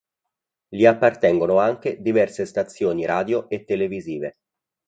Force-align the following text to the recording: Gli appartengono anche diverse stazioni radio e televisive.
Gli 0.67 0.83
appartengono 0.87 1.59
anche 1.59 2.01
diverse 2.01 2.47
stazioni 2.47 3.05
radio 3.05 3.47
e 3.49 3.65
televisive. 3.65 4.37